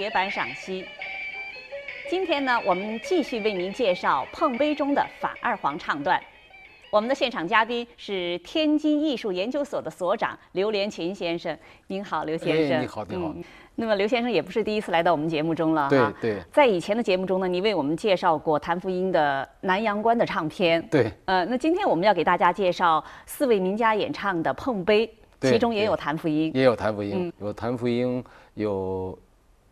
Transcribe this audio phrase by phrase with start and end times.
[0.00, 0.82] 节版赏析。
[2.08, 6.18] 今天呢，我们继续为您介绍碰杯中的反二黄唱段。
[6.90, 11.54] 我们的现场嘉宾是天津艺术研究所的所长刘连琴先生。
[11.88, 12.80] 您好，刘先生。
[12.80, 13.34] 你好，你好。
[13.74, 15.88] 那么刘先生也不是第一次来到我们节目中了哈。
[15.90, 16.42] 对对。
[16.50, 20.80] 在以前的节目中呢，你为我们介绍过谭富英的《南阳关》的唱片。
[20.90, 21.12] 对。
[21.26, 25.06] 呃，那今天我们要给大家介绍四位名家演唱的《碰杯》，
[25.50, 26.50] 其中也有谭富英。
[26.54, 28.24] 也有谭富英，有谭富英，
[28.54, 29.18] 有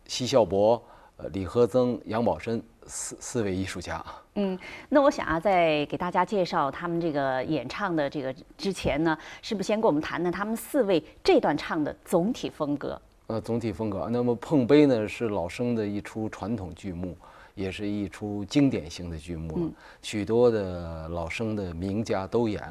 [0.09, 0.83] 奚孝伯。
[1.21, 4.01] 呃，李和曾、杨宝申四四位艺术家。
[4.37, 4.57] 嗯，
[4.89, 13.03] 那我想啊，在给大家介绍他们这个演唱的这个之前呢，是不是先跟我们谈谈他们四位这段唱的总体风格？
[13.27, 14.09] 呃，总体风格。
[14.13, 17.19] 那么《碰杯》呢，是老生的一出传统剧目，
[17.57, 22.63] 也是一出经典性的剧目，许多的老生的名家都演。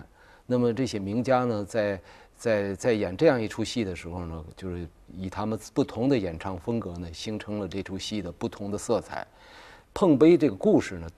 [0.46, 2.02] 那么这些名家呢，在
[2.34, 9.26] 在在演这样一出戏的时候呢，就是以他们不同的演唱风格呢，形成了这出戏的不同的色彩。
[9.94, 11.10] 碰杯这个故事呢，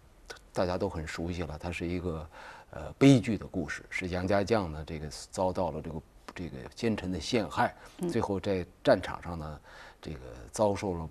[0.53, 2.29] 大家都很熟悉了，它是一个
[2.71, 6.01] 呃悲剧的故事，是杨家将呢这个遭到了这个
[6.33, 7.75] 这个奸臣的陷害，
[8.09, 9.59] 最后在战场上呢，
[10.01, 10.19] 这个
[10.51, 11.09] 遭受了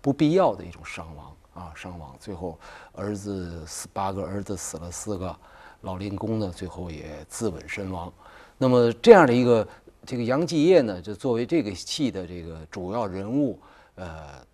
[0.00, 2.58] 不必要的一种伤亡啊伤亡，最后
[2.92, 5.34] 儿子死八个儿子死了四个，
[5.82, 8.12] 老令公呢最后也自刎身亡。
[8.58, 9.66] 那么这样的一个
[10.10, 13.56] 这个杨继业呢，就作为这个戏的这个主要人物，
[13.94, 14.44] 呃，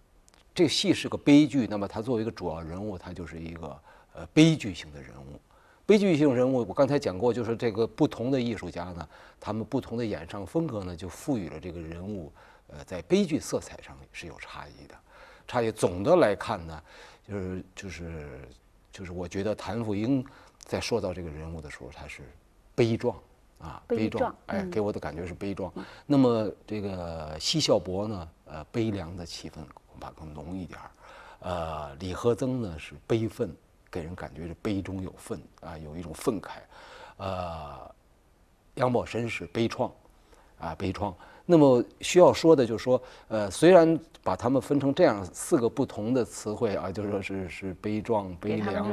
[0.54, 1.66] 这个戏是个悲剧。
[1.66, 3.80] 那么他作为一个主要人物，他就是一个
[4.12, 5.40] 呃悲剧性的人物。
[5.86, 9.08] 悲剧性人物，我刚才讲过，就是这个不同的艺术家呢，
[9.40, 12.30] 他们不同的演唱风格呢，就赋予了这个人物，
[12.66, 14.94] 呃，在悲剧色彩上是有差异的。
[15.48, 16.82] 差异总的来看呢，
[17.26, 18.28] 就是就是
[18.92, 20.22] 就是我觉得谭富英
[20.66, 22.20] 在说到这个人物的时候，他是
[22.74, 23.16] 悲壮。
[23.58, 25.72] 啊，悲壮，哎，给我的感觉是悲壮。
[26.04, 29.54] 那么这个西孝伯呢，呃，悲凉的气氛
[29.90, 30.90] 恐怕更浓一点儿。
[31.40, 33.54] 呃，李和曾呢是悲愤，
[33.90, 36.50] 给人感觉是悲中有愤啊，有一种愤慨。
[37.16, 37.94] 呃，
[38.74, 39.90] 杨宝申是悲怆，
[40.58, 41.14] 啊，悲怆。
[41.46, 48.92] 那么需要说的就是说，呃，虽然把它们分成这样四个不同的词汇啊，就是说是是悲壮、悲凉、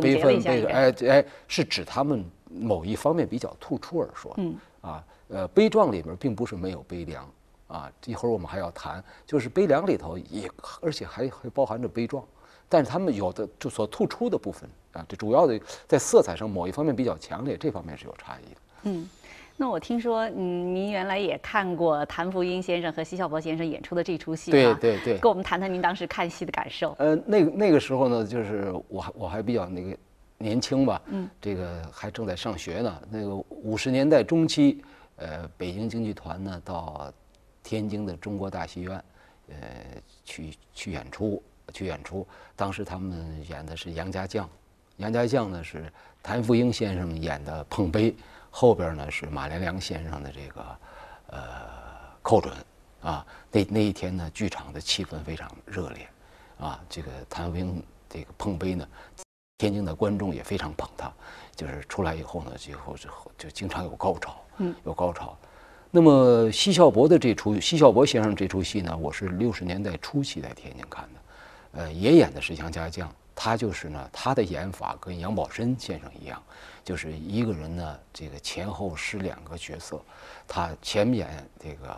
[0.00, 2.24] 悲愤、悲哎哎，是指他们。
[2.56, 7.28] 某一方面比较突出而说，嗯啊，呃，悲壮里面并不是没有悲凉
[7.66, 10.48] 啊，一会儿我们还要谈，就是悲凉里头也，
[10.80, 12.24] 而且还还包含着悲壮，
[12.68, 18.60] 但是他们有的就所突出的部分啊，这主要的在色彩上某一方面比较强烈，这方面是有差异的。
[18.84, 19.08] 嗯，
[19.56, 26.94] 那我听说，嗯，您原来也看过谭福英先生和奚孝伯先生演出的这出戏，对对对，跟我们谈谈您当时看戏的感受。
[26.98, 29.96] 呃，那那个时候呢，就是我还我还比较那个。
[30.36, 33.02] 年轻吧，嗯，这个还正在上学呢。
[33.08, 34.82] 那个五十年代中期，
[35.16, 37.10] 呃，北京京剧团呢到
[37.62, 39.04] 天津的中国大戏院，
[39.48, 39.56] 呃，
[40.24, 41.40] 去去演出，
[41.72, 42.26] 去演出。
[42.56, 44.46] 当时他们演的是杨家将，
[44.96, 45.90] 杨家将呢是
[46.20, 48.14] 谭福英先生演的碰杯，
[48.56, 50.78] 后边呢是马连良先生的这个
[51.30, 51.40] 呃
[52.22, 52.54] 寇准
[53.02, 53.26] 啊。
[53.50, 56.08] 那那一天呢，剧场的气氛非常热烈，
[56.60, 58.86] 啊，这个谭富英这个碰杯呢。
[59.58, 61.12] 天津的观众也非常捧他，
[61.56, 65.36] 就是出来以后呢，最后之后就经常有高潮，嗯，有高潮。
[65.90, 76.42] 那么奚孝伯的这出奚孝伯先生这出戏呢，我是六十年代初期在天津看的，呃，也演的是杨家将，他就是呢，他的演法跟杨宝申先生一样，
[76.84, 80.00] 就是一个人呢，这个前后是两个角色，
[80.46, 81.96] 他前面演这个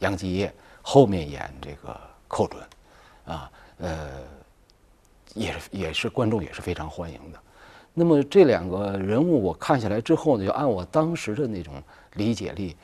[0.00, 2.62] 杨继业，后面演这个寇准，
[3.24, 4.10] 啊，呃。
[5.34, 7.38] 也也是观众也是非常欢迎的，
[7.92, 11.74] 那么这两个人物我看下来之后呢，就按我当时的那种
[12.14, 12.74] 理解力，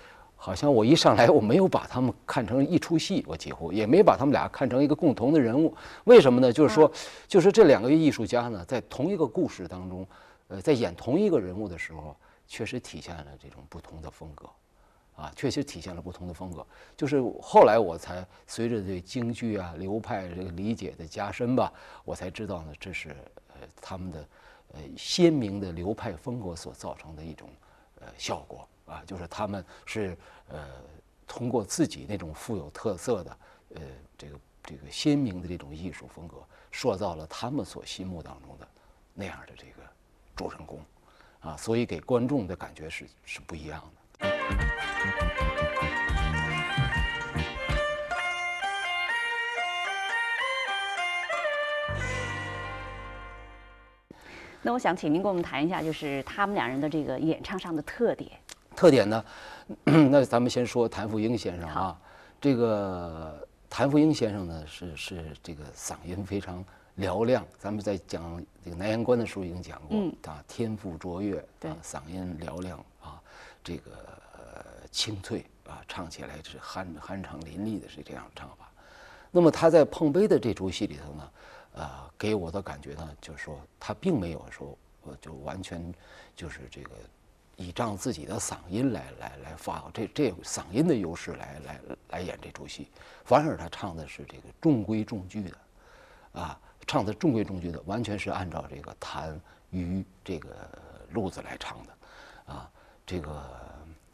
[0.44, 5.72] 好像我一上来我没有把他们看成一出戏，我几乎也没把他们俩看成一个共同的人物。
[6.02, 6.52] 为什么呢？
[6.52, 6.90] 就是说，
[7.28, 10.04] 就是这两个艺术家呢，在同一个故事当中，
[10.48, 12.16] 呃，在演同一个人物的时候，
[12.48, 14.50] 确实体现了这种不同的风格。
[15.14, 16.66] 啊，确实体现了不同的风格。
[16.96, 21.72] 就是后来我才随着对京剧啊流派这个理解的加深吧，
[22.04, 23.10] 我才知道呢，这是
[23.50, 24.26] 呃他们的
[24.72, 27.48] 呃鲜明的流派风格所造成的一种
[28.00, 30.16] 呃效果啊，就是他们是
[30.48, 30.68] 呃
[31.26, 33.38] 通过自己那种富有特色的
[33.76, 33.80] 呃
[34.18, 36.36] 这个这个鲜明的这种艺术风格，
[36.70, 38.68] 塑造了他们所心目当中的
[39.14, 39.82] 那样的这个
[40.36, 40.78] 主人公
[41.40, 44.26] 啊，所以给观众的感觉是是不一样的。
[54.64, 58.30] 那我想请您跟我们谈一下，就是他们两人的这个演唱上的特点。
[58.74, 59.24] 特点呢？
[59.84, 62.00] 那咱们先说谭富英先生啊，
[62.40, 66.62] 这个谭富英先生呢是是这个嗓音非常
[66.98, 69.98] 嘹亮，咱们在讲这个南阳关的时候已经讲过，
[70.30, 73.22] 啊，天赋卓越，啊，嗓音嘹亮啊，
[73.64, 73.92] 这个
[74.90, 78.68] 清脆啊，唱起来是酣酣畅淋漓的，是这样唱法。
[79.30, 81.30] 那么他在碰杯的这出戏里头呢，
[81.76, 81.88] 呃，
[82.18, 85.80] 给我的感觉呢，就是说他并没有说，我就完全
[86.36, 86.90] 就是这个。
[87.56, 92.88] 倚仗自己的嗓音来来来发这这嗓音的优势来来来演这出戏，
[93.24, 99.38] 反而他唱的是这个中规中矩的，啊，唱的中规中矩的，完全是按照这个谭
[99.70, 100.48] 于这个
[101.10, 102.70] 路子来唱的，啊，
[103.06, 103.42] 这个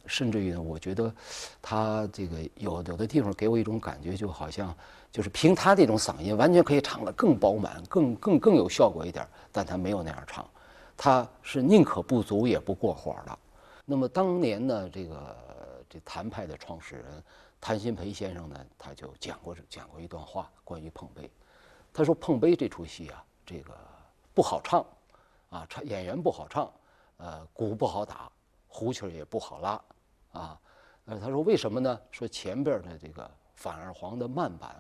[0.05, 1.15] 甚至于呢，我觉得
[1.63, 4.75] 他这个有有的地方给我一种感觉，就好像
[5.13, 10.47] 就是凭他这种嗓音，完全可以唱得更饱满、更更更有效果一点，但他没有那样唱。
[11.01, 13.39] 他是宁可不足也不过火的。
[13.85, 15.37] 那么当年呢，这个
[15.89, 17.23] 这谭派的创始人
[17.61, 21.31] 谭鑫培先生呢，他就讲过讲过一段话，关于碰杯。
[21.93, 23.73] 他说碰杯这出戏啊，这个
[24.35, 24.85] 不好唱，
[25.51, 26.71] 啊，唱演员不好唱，
[27.19, 28.29] 呃，鼓不好打，
[28.67, 29.81] 胡琴也不好拉，
[30.33, 30.61] 啊，
[31.07, 32.01] 呃，他说为什么呢？
[32.11, 34.77] 说前边的这个反二黄的慢板，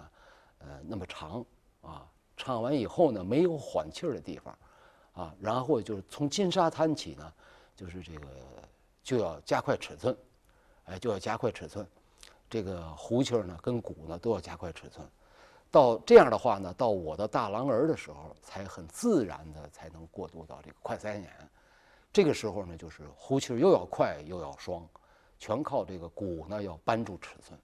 [0.58, 1.44] 呃，那么长，
[1.80, 2.04] 啊，
[2.36, 4.58] 唱完以后呢，没有缓气儿的地方。
[5.18, 7.32] 啊，然后就是从金沙滩起呢，
[7.74, 8.28] 就是这个
[9.02, 10.16] 就要加快尺寸，
[10.84, 11.84] 哎，就要加快尺寸，
[12.48, 15.04] 这个胡琴呢跟鼓呢都要加快尺寸，
[15.72, 21.50] 到这样的话呢，到我的大郎儿的时候，才很自然的才能过渡到这个快三眼，
[22.12, 24.88] 这个时候呢，就是胡琴又要快又要双，
[25.36, 27.58] 全靠这个鼓呢要扳住尺寸。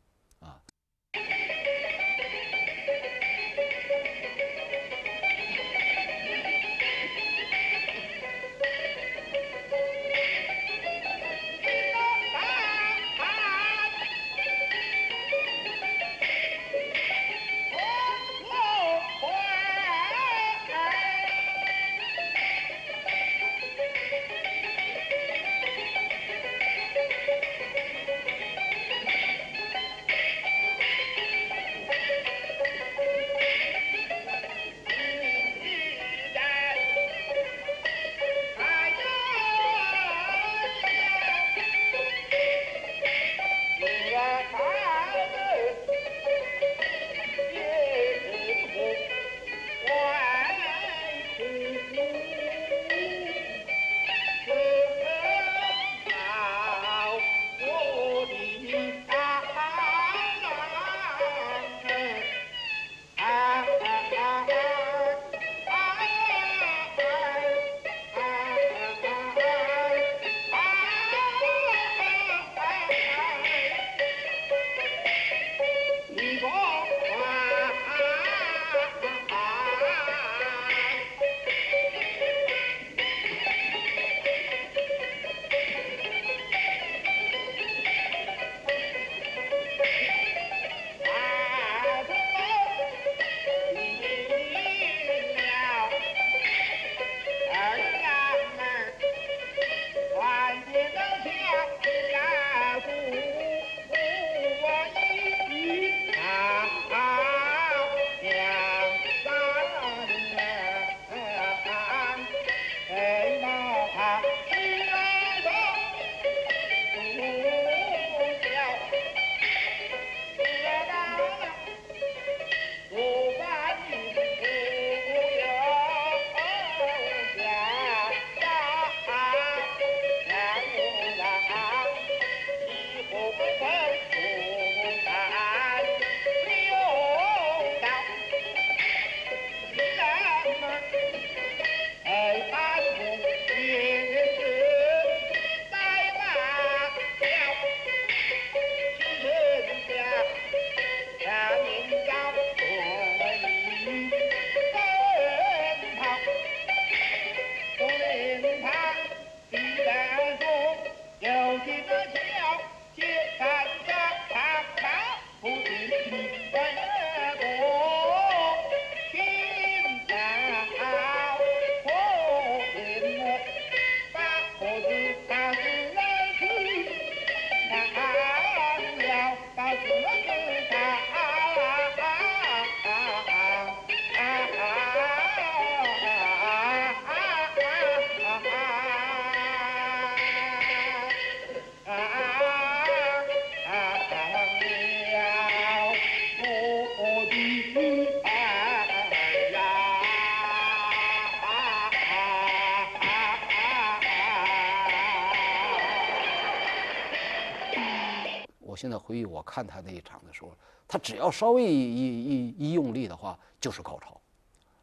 [209.15, 210.51] 所以我看他那一场的时候，
[210.89, 214.21] 他只要稍微一一一一用力的话，就是高潮，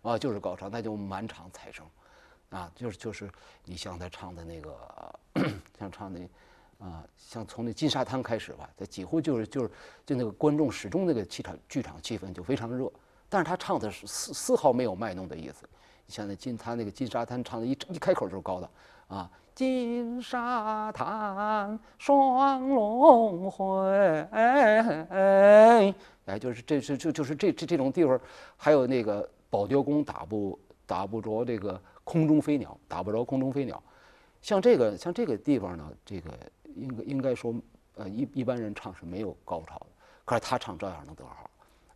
[0.09, 1.85] 啊，就是高潮，那就满场彩声，
[2.49, 3.29] 啊，就是就是
[3.65, 5.19] 你像他唱的那个，
[5.77, 6.21] 像唱那。
[6.79, 9.69] 啊，像从那金沙滩开始吧，他几乎就是就是
[10.03, 12.89] 就那个观众始终那个气场剧场气氛就非常热，
[13.27, 15.69] 但是他唱的是丝丝毫没有卖弄的意思。
[16.11, 18.69] 你像那金他那个金沙滩唱的一一开口就是高的
[19.07, 25.95] 啊，金沙滩双龙会，哎，
[26.37, 28.19] 就是这是就就是这这这种地方，
[28.57, 33.81] 还有那个保雕弓打不打不着这个空中飞鸟，打不着空中飞鸟，
[34.41, 36.31] 像这个像这个地方呢，这个。
[36.73, 37.53] 应该应该说，
[37.95, 39.87] 呃，一一般人唱是没有高潮的，
[40.23, 41.50] 可是他唱照样能得号，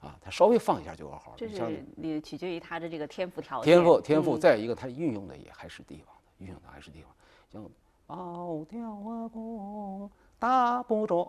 [0.05, 1.33] 啊，他稍微放一下就有好。
[1.35, 3.73] 这是你取决于他的这个天赋条件。
[3.73, 7.11] 天赋天赋，再一个他运用的也还是地方的，运用的还是地方。
[7.51, 7.67] 像
[8.05, 11.25] 高调啊弓打不着，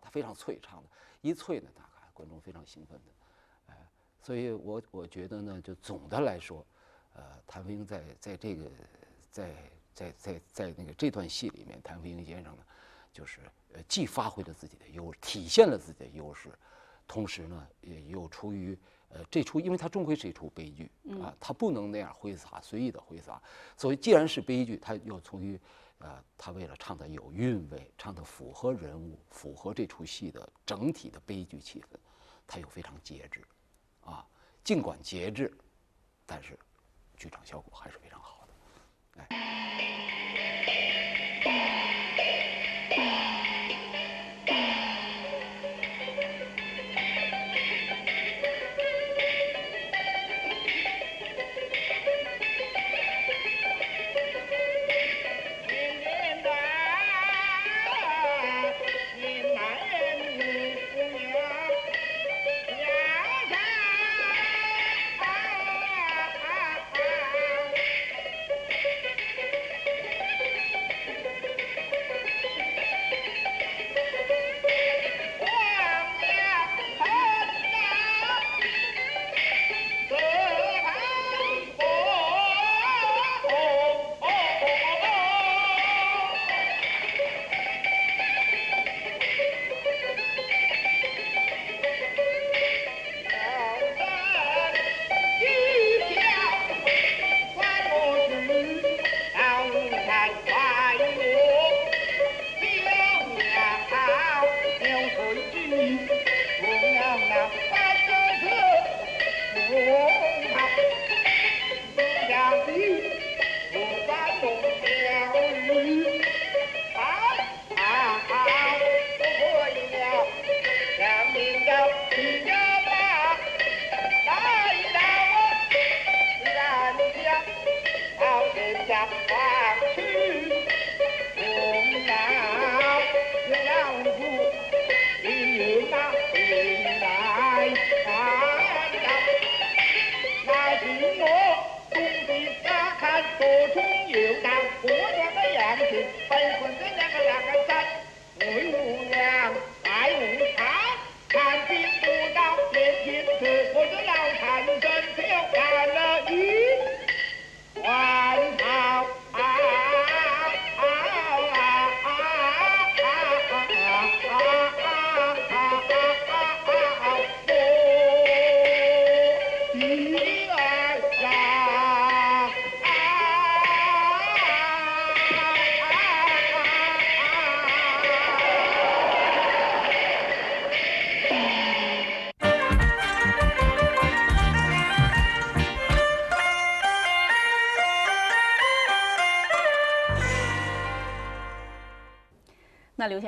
[0.00, 0.88] 他非常脆唱的，
[1.20, 3.04] 一脆呢，大概观众非常兴奋的，
[3.72, 3.76] 哎，
[4.22, 6.64] 所以我我觉得呢，就总的来说，
[7.14, 8.70] 呃，谭飞在在这个
[9.30, 9.52] 在。
[9.94, 12.62] 在在在那个这段戏里面，谭富英先生呢，
[13.14, 13.40] 就是
[13.72, 16.50] 呃既发挥了自己的优，体现了自己的优势，
[17.06, 18.76] 同时呢，也又出于
[19.08, 20.90] 呃这出，因为它终归是一出悲剧
[21.22, 23.40] 啊，他不能那样挥洒，随意的挥洒。
[23.76, 25.56] 所以既然是悲剧，他又出于
[25.98, 31.96] 呃他为了唱的有韵味，唱的符合人物，符合这出戏的整体的悲剧气氛，
[32.48, 33.44] 他又非常节制，
[34.00, 34.26] 啊，
[34.64, 35.56] 尽管节制，
[36.26, 36.58] 但是
[37.16, 39.53] 剧场效果还是非常好的，哎。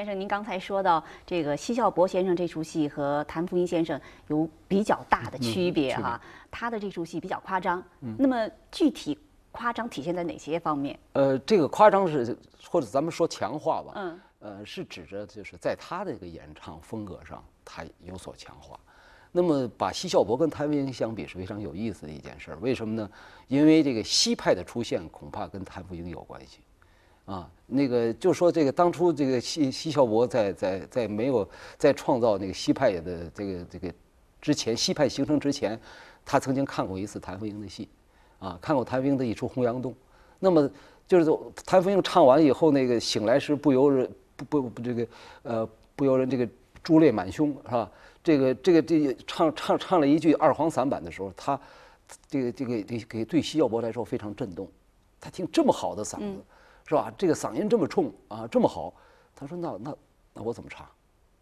[0.06, 7.82] 先生，您刚才说到这个奚孝伯先生这出戏和谭富英先生有比较大的区别哈，他的这出戏比较夸张。
[8.16, 9.18] 那么具体
[9.50, 10.96] 夸张体现在哪些方面？
[11.14, 12.38] 呃，这个夸张是
[12.70, 13.92] 或者咱们说强化吧。
[13.96, 14.20] 嗯。
[14.38, 18.78] 呃，是指着就是在他的这个演唱风格上，他有所强化。
[19.32, 22.58] 那么把奚孝伯跟谭富英相比是非常有意思的一件事儿。
[22.60, 23.10] 为什么呢？
[23.48, 26.60] 因为这个西派的出现恐怕跟谭富英有关系。
[27.26, 33.92] 啊，那个就说这个当初这个西西孝伯在在在没有在创造那个西派的这个这个
[34.40, 35.78] 之前，西派形成之前，
[36.24, 37.88] 他曾经看过一次谭富英的戏，
[38.38, 39.92] 啊，看过谭富英的一出《洪阳洞》。
[40.38, 40.70] 那么
[41.06, 41.30] 就是
[41.64, 45.06] 谭富英唱完以后，那个醒来时不由人不不不这个
[45.42, 46.48] 呃不由人这个
[46.82, 47.90] 珠泪满胸是吧？
[48.22, 51.58] 这个这个这个唱唱唱了一句二黄散板的时候，他
[52.28, 54.68] 这个这个给给对奚孝伯来说非常震动。
[55.20, 56.44] 他听这么好的嗓子，
[56.86, 57.12] 是吧？
[57.18, 58.94] 这个嗓音这么冲啊，这么好。
[59.34, 59.96] 他说：“那那
[60.32, 60.88] 那我怎么唱，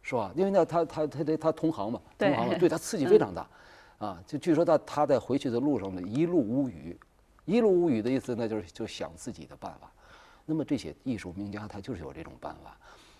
[0.02, 0.32] 是吧？
[0.34, 3.48] 因为那他他他他他同行嘛，同行嘛，对他刺激非常大，
[3.98, 6.98] 啊，就据说他他在回去的路上呢，一路无语，
[7.44, 9.92] 一路无语的意思呢，就是就想自己的办法。
[10.46, 12.76] 那么这些艺术名家他就是有这种办法，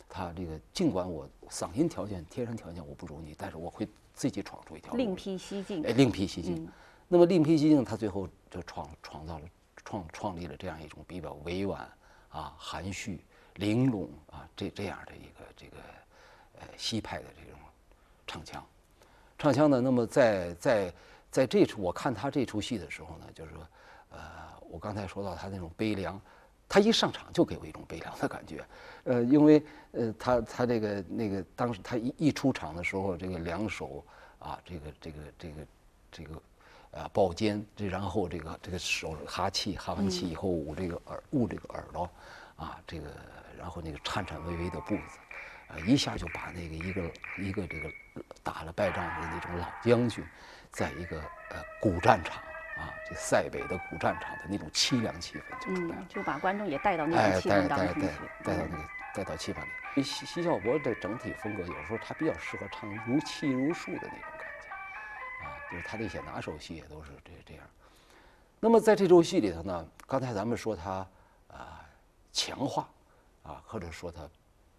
[0.08, 5.86] 他这个尽管我嗓音条件天生条件我不如你，但是我会自己闯出一条路，另辟蹊径。
[5.86, 6.66] 哎，另辟蹊径。
[7.06, 9.44] 那么另辟蹊径，他最后就创创造了。”
[9.86, 11.86] 创创立了这样一种比较委婉
[12.34, 13.24] 啊、含蓄、
[13.54, 15.76] 玲珑啊这这样的一个这个
[16.58, 17.60] 呃西派的这种
[18.26, 18.66] 唱腔，
[19.38, 19.80] 唱腔呢。
[19.80, 20.94] 那么在在
[21.30, 23.66] 在这出我看他这出戏的时候呢，就是说，
[24.10, 24.18] 呃，
[24.68, 26.20] 我刚才说到他那种悲凉，
[26.68, 28.66] 他一上场就给我一种悲凉的感觉，
[29.04, 34.04] 呃，因为呃他他这个那个当时他一一出场的时候，这个两手
[34.40, 35.66] 啊，这个这个这个
[36.10, 36.42] 这个。
[36.96, 42.08] 啊，抱肩，这然后这个这个手哈气，哈完气以后捂这个耳捂这个耳朵，
[42.56, 43.08] 啊，这个
[43.58, 45.18] 然后那个颤颤巍巍的步子，
[45.68, 47.90] 啊，一下就把那个一个一个这个
[48.44, 50.24] 打了败仗的那种老将军，
[50.70, 51.18] 在一个
[51.50, 52.36] 呃古战场
[52.76, 58.08] 啊，这塞北的古战场的那种凄凉气氛就出来了，就把观众也带到那个气氛当中去，
[58.44, 60.02] 带到那个带到气氛里。
[60.02, 64.20] 西西孝伯的整体风格，有时候他比较适合唱如泣如诉的那种。
[65.70, 67.64] 就是他的一些拿手戏也都是这这样。
[68.60, 71.06] 那么在这出戏里头呢，刚才咱们说他
[71.48, 71.84] 啊
[72.32, 72.88] 强化
[73.42, 74.28] 啊，或者说他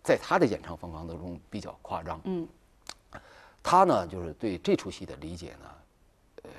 [0.03, 2.19] 在他的演唱风格当中比较夸张。
[2.25, 2.47] 嗯。
[3.61, 5.75] 他呢，就是对这出戏的理解呢，
[6.43, 6.49] 呃，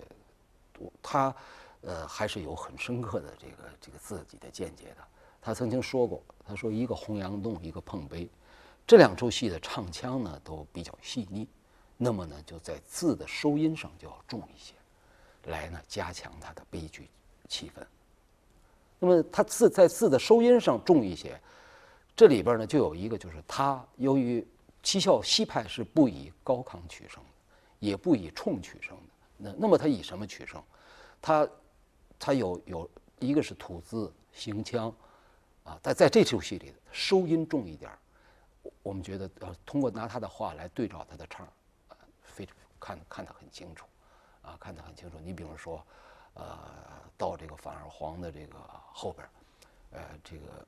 [1.00, 1.34] 他
[1.82, 4.96] 呃还是有很深刻的这个这个自己的见解的。
[5.40, 8.28] 他曾经说过，他说一个洪阳洞，一个碰杯，
[8.84, 11.46] 这两出戏的唱腔呢都比较细腻。
[11.96, 14.74] 那么呢，就在字的收音上就要重一些，
[15.50, 17.08] 来呢加强它的悲剧
[17.48, 17.82] 气氛。
[18.98, 21.40] 那么它字在字的收音上重一些，
[22.14, 24.46] 这里边呢就有一个，就是它由于
[24.82, 27.30] 七孝西派是不以高亢取胜的，
[27.78, 29.02] 也不以冲取胜的。
[29.38, 30.62] 那那么它以什么取胜？
[31.20, 31.48] 它
[32.18, 34.94] 它有有一个是吐字行腔
[35.64, 37.90] 啊，在在这出戏里收音重一点
[38.82, 41.46] 我们觉得要通过拿他的话来对照他的唱。
[42.86, 43.84] 看看得很清楚，
[44.42, 45.18] 啊，看得很清楚。
[45.18, 45.84] 你比如说，
[46.34, 46.56] 呃，
[47.18, 48.56] 到这个反二黄的这个
[48.92, 49.28] 后边
[49.90, 50.66] 呃，这个，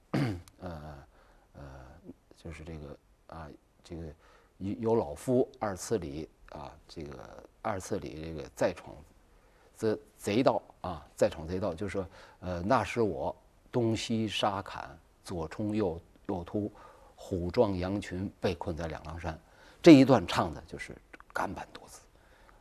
[0.59, 1.07] 呃，
[1.53, 1.63] 呃，
[2.37, 3.49] 就是这个啊，
[3.85, 4.03] 这个
[4.57, 8.93] 有老夫二次里啊，这个二次里这个再闯
[9.77, 12.09] 贼贼道啊，再闯贼道，就是说，
[12.41, 13.33] 呃，那时我
[13.71, 16.69] 东西沙坎，左冲右右突，
[17.15, 19.39] 虎撞羊群，被困在两狼山。
[19.81, 20.97] 这一段唱的就是。
[21.31, 22.01] 干板多字，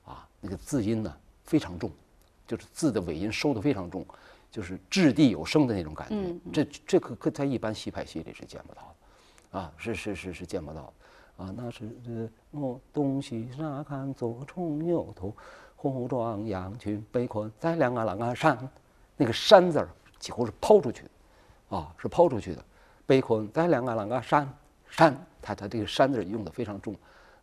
[0.07, 1.91] 啊，那个字音呢非常重，
[2.47, 4.05] 就是字的尾音收的非常重，
[4.49, 6.35] 就是掷地有声的那种感觉。
[6.51, 8.81] 这这可可在一般戏派戏里是见不到
[9.51, 10.93] 的，啊，是是是是见不到
[11.37, 15.35] 的，啊，那是我东西沙看左冲右突，
[15.75, 18.57] 虎撞羊群被困在两个狼啊山，
[19.17, 22.63] 那个山字儿几乎是抛出去的，啊，是抛出去的，
[23.05, 24.49] 被困在两个狼啊山
[24.89, 26.95] 山，他他这个山字用的非常重。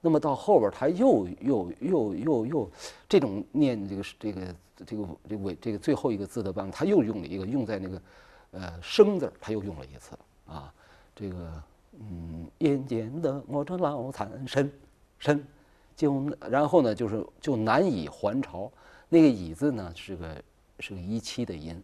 [0.04, 2.70] 那么到后边他又又又又又
[3.08, 8.02] 这种念这个这个这个这个尾这个最后一个字的办法，他又用了一个用在那个
[8.50, 10.14] 呃生字他又用了一次
[10.46, 10.70] 啊，
[11.16, 11.50] 这个
[11.98, 14.70] 嗯眼见的我这老残身
[15.18, 15.42] 身，
[15.96, 18.70] 就然后呢就是就难以还朝，
[19.08, 20.42] 那个乙字呢是个
[20.80, 21.82] 是个一七的音。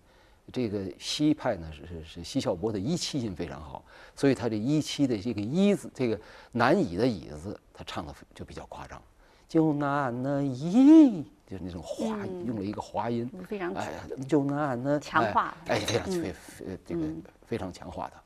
[0.53, 3.85] 这个西派呢是是是西孝伯的一七音非常好，
[4.17, 9.01] 所以他这一七的这个一字，这个难以的以字，他唱的就比较夸张，
[9.49, 12.05] 就难呢以，就是那种滑，
[12.45, 13.89] 用了一个滑音，非常哎，
[14.29, 16.29] 就难呢强化，哎，非常非
[16.69, 17.01] 呃这个
[17.47, 18.21] 非常强化的。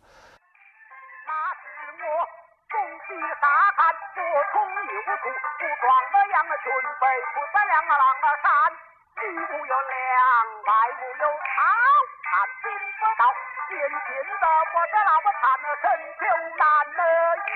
[13.75, 15.85] 年轻的我这那么惨了，身
[16.21, 16.23] 就
[16.59, 16.63] 难
[16.95, 17.01] 了
[17.37, 17.51] 一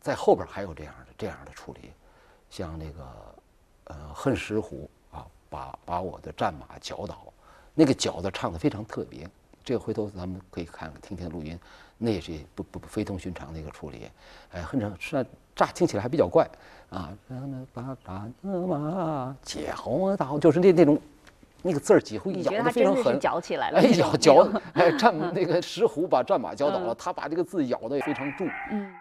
[0.00, 1.94] 在后边还有这样的这样的处理，
[2.50, 3.34] 像那个
[3.84, 7.32] 呃恨石虎啊，把把我的战马绞倒，
[7.72, 9.30] 那个绞的唱的非常特别。
[9.64, 11.58] 这个回头咱们可以看听听录音，
[11.98, 14.10] 那也是不不不非同寻常的一个处理，
[14.52, 16.48] 哎，很长，虽然乍听起来还比较怪
[16.90, 17.10] 啊，
[17.72, 19.60] 把把那嘛叫
[20.16, 21.00] 到，就是那那种
[21.62, 23.78] 那个字儿几乎咬得非常狠，嚼起来了？
[23.82, 28.48] 哎，咬嚼哎，战那个石虎把战马嚼倒了，嗯他把这个字咬得也非常重。
[28.70, 28.94] 嗯。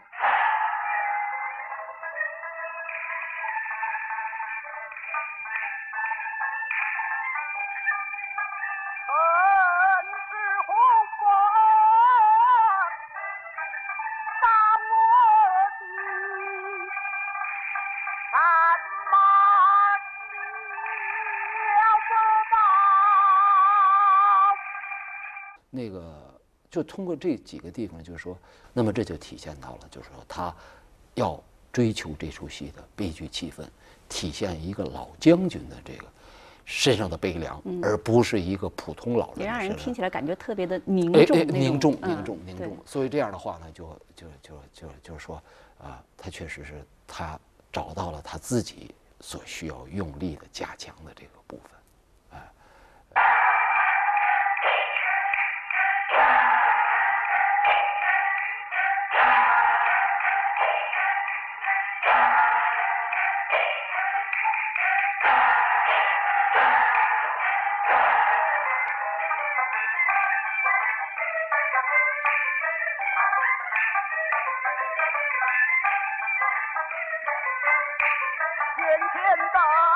[25.71, 26.13] 那个
[26.69, 28.37] 就通过这几个地方，就是说，
[28.73, 30.53] 那么这就体现到了，就是说他
[31.15, 33.65] 要追求这出戏的悲剧气氛，
[34.07, 36.05] 体现一个老将军的这个
[36.65, 42.77] 身上的悲凉，而不是一个普通老人也让人听起来感觉特别的凝重，凝重、嗯凝重、凝重。
[42.85, 45.41] 所以这样的话呢，就就就就就是说，
[45.79, 47.39] 啊，他确实是他
[47.71, 51.80] 找到了他自己所需要用力的加强的这个部分。
[79.11, 79.21] 天
[79.51, 79.90] 大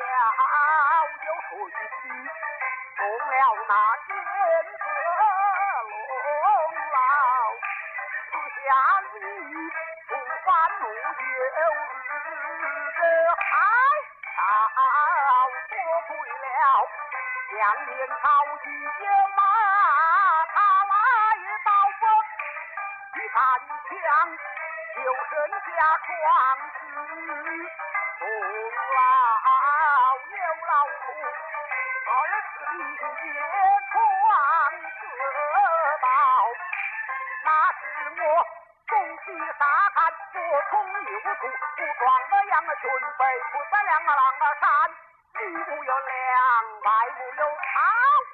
[0.00, 0.42] 小小
[1.26, 2.02] 有顺序，
[2.96, 3.32] 中了
[3.68, 3.72] 那
[4.06, 4.08] 天
[4.78, 4.82] 色
[5.84, 5.92] 龙
[6.90, 6.96] 老，
[8.30, 8.64] 此下
[9.12, 9.14] 里
[10.08, 10.10] 不
[10.44, 10.48] 烦
[10.80, 10.96] 怒有
[12.96, 12.98] 日
[13.36, 13.42] 海
[14.36, 14.38] 潮
[15.68, 15.72] 多
[16.08, 16.08] 亏
[16.40, 16.44] 了。
[17.50, 17.88] 两年
[18.22, 18.24] 朝
[18.64, 18.66] 一
[19.36, 19.38] 马，
[20.54, 20.92] 他来
[21.64, 21.68] 到
[22.00, 22.02] 我
[23.16, 23.36] 一杆
[23.84, 23.94] 枪，
[24.96, 25.68] 就剩下
[26.06, 26.08] 壮
[26.72, 26.80] 士
[28.18, 28.22] 终
[28.96, 28.98] 老
[41.42, 43.20] 右突，不装个样啊，群飞
[43.52, 44.66] 不在两个狼啊山。
[45.40, 46.36] 里无有粮，
[46.82, 47.80] 外无有草，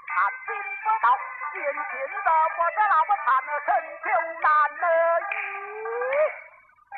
[0.08, 0.14] 看
[0.46, 0.50] 兵
[0.82, 1.06] 不到，
[1.54, 1.92] 眼前
[2.24, 3.68] 的我这老婆看了身
[4.02, 4.06] 就
[4.40, 4.46] 难
[4.80, 4.84] 了
[5.20, 5.32] 一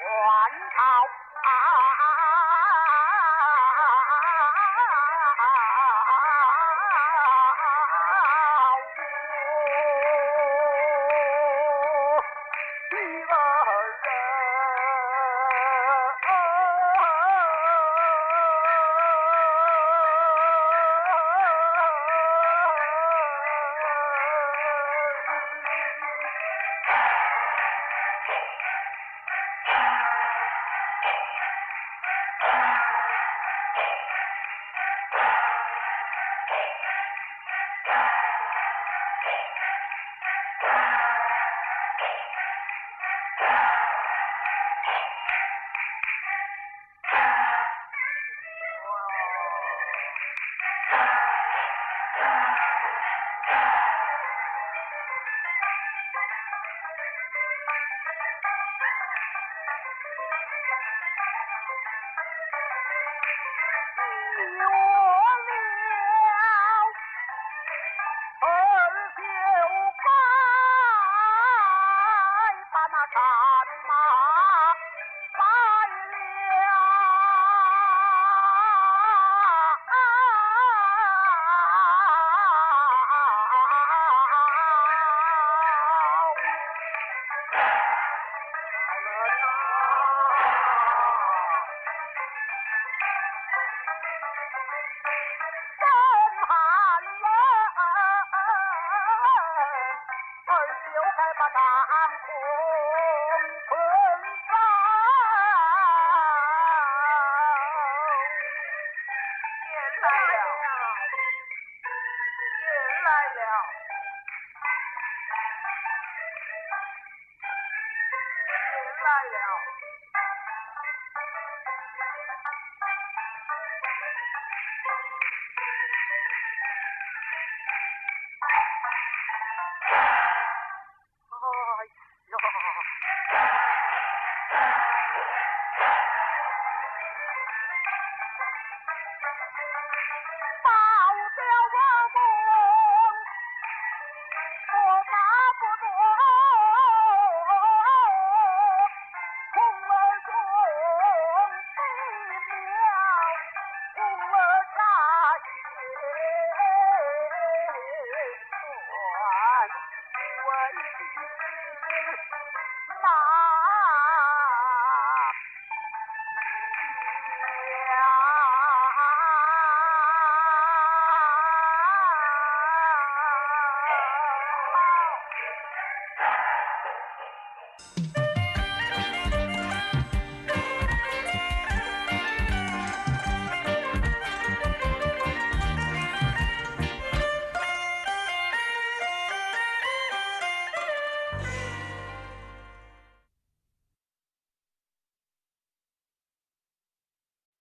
[0.01, 0.27] 还
[0.77, 0.79] 朝